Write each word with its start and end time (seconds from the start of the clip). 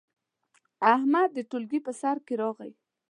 احمد 0.93 1.29
د 1.33 1.37
ټولګي 1.49 1.79
په 1.85 1.91
سر 2.01 2.15
کې 2.25 2.33
راغی. 2.41 2.71